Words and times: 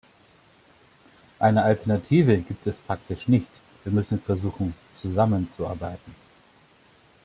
Eine 1.37 1.61
Alternative 1.61 2.39
gibt 2.39 2.65
es 2.65 2.79
praktisch 2.79 3.27
nicht, 3.27 3.45
wir 3.83 3.91
müssen 3.93 4.19
versuchen 4.19 4.73
zusammenzuarbeiten. 4.99 6.15